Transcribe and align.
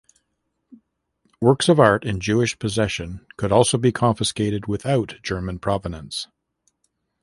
Works 1.41 1.69
of 1.69 1.79
art 1.79 2.05
in 2.05 2.19
Jewish 2.19 2.57
possession 2.57 3.23
could 3.37 3.51
also 3.51 3.77
be 3.77 3.91
confiscated 3.91 4.65
without 4.65 5.19
German 5.21 5.59
provenance. 5.59 6.25